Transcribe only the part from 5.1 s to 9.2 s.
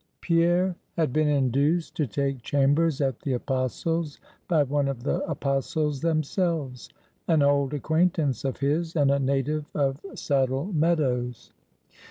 Apostles themselves, an old acquaintance of his, and a